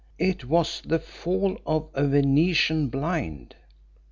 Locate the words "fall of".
0.97-1.91